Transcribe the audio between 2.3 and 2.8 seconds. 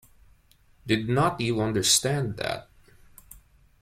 that?